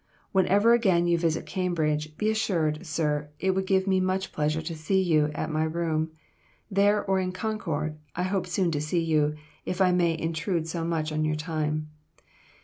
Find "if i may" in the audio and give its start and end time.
9.63-10.17